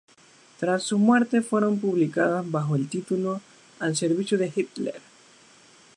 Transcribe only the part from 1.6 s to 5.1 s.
publicadas bajo el título ""Al servicio de Hitler"...".